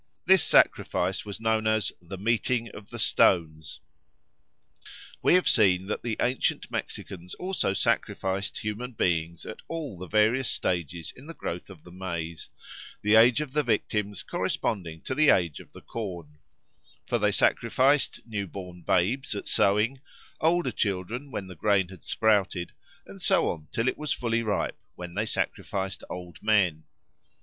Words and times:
This 0.25 0.43
sacrifice 0.43 1.25
was 1.25 1.39
known 1.39 1.67
as 1.67 1.91
"the 2.01 2.17
meeting 2.17 2.69
of 2.73 2.89
the 2.89 2.97
stones." 2.97 3.81
We 5.21 5.35
have 5.35 5.47
seen 5.47 5.85
that 5.85 6.01
the 6.01 6.17
ancient 6.19 6.71
Mexicans 6.71 7.35
also 7.35 7.73
sacrificed 7.73 8.57
human 8.57 8.93
beings 8.93 9.45
at 9.45 9.59
all 9.67 9.99
the 9.99 10.07
various 10.07 10.49
stages 10.49 11.13
in 11.15 11.27
the 11.27 11.35
growth 11.35 11.69
of 11.69 11.83
the 11.83 11.91
maize, 11.91 12.49
the 13.03 13.13
age 13.15 13.41
of 13.41 13.53
the 13.53 13.61
victims 13.61 14.23
corresponding 14.23 15.01
to 15.01 15.13
the 15.13 15.29
age 15.29 15.59
of 15.59 15.71
the 15.71 15.81
corn; 15.81 16.39
for 17.05 17.19
they 17.19 17.31
sacrificed 17.31 18.21
new 18.25 18.47
born 18.47 18.81
babes 18.81 19.35
at 19.35 19.47
sowing, 19.47 20.01
older 20.39 20.71
children 20.71 21.29
when 21.29 21.45
the 21.45 21.53
grain 21.53 21.89
had 21.89 22.01
sprouted, 22.01 22.71
and 23.05 23.21
so 23.21 23.47
on 23.49 23.67
till 23.71 23.87
it 23.87 23.99
was 23.99 24.11
fully 24.11 24.41
ripe, 24.41 24.79
when 24.95 25.13
they 25.13 25.27
sacrificed 25.27 26.03
old 26.09 26.41
men. 26.41 26.85